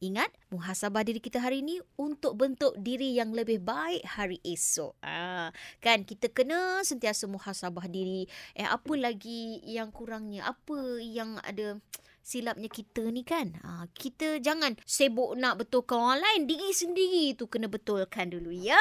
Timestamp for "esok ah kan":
4.40-6.08